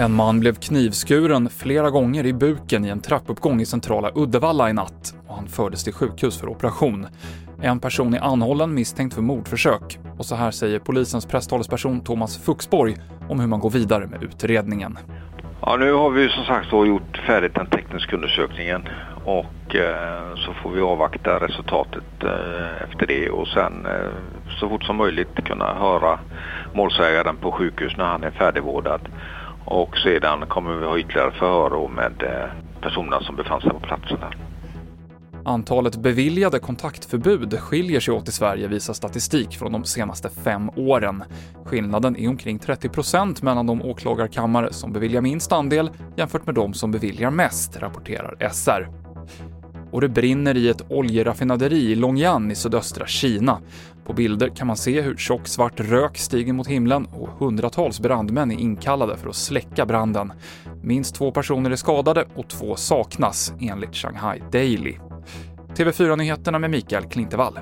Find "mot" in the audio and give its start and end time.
56.52-56.66